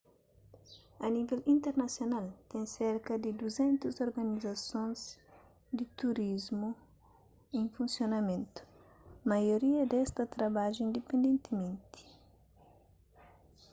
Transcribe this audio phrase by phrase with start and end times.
[0.99, 4.99] a nível internasional ten serka di 200 organizasons
[5.77, 6.69] di turismu
[7.59, 8.59] en funsionamentu
[9.33, 12.03] maioria des ta trabadja indipendentimenti